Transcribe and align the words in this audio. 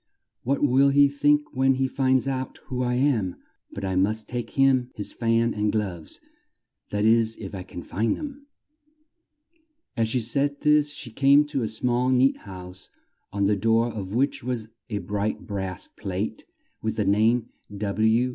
"What 0.41 0.63
will 0.63 0.89
he 0.89 1.07
think 1.07 1.55
when 1.55 1.75
he 1.75 1.87
finds 1.87 2.27
out 2.27 2.57
who 2.65 2.81
I 2.81 2.95
am! 2.95 3.35
But 3.71 3.85
I 3.85 3.95
must 3.95 4.27
take 4.27 4.49
him 4.57 4.89
his 4.95 5.13
fan 5.13 5.53
and 5.53 5.71
gloves 5.71 6.19
that 6.89 7.05
is 7.05 7.37
if 7.37 7.53
I 7.53 7.61
can 7.61 7.83
find 7.83 8.17
them." 8.17 8.47
As 9.95 10.07
she 10.09 10.19
said 10.19 10.61
this 10.61 10.91
she 10.91 11.11
came 11.11 11.45
to 11.45 11.61
a 11.61 11.67
small 11.67 12.09
neat 12.09 12.37
house 12.37 12.89
on 13.31 13.45
the 13.45 13.55
door 13.55 13.91
of 13.93 14.15
which 14.15 14.43
was 14.43 14.69
a 14.89 14.97
bright 14.97 15.45
brass 15.45 15.85
plate 15.85 16.45
with 16.81 16.95
the 16.95 17.05
name 17.05 17.49
W. 17.77 18.29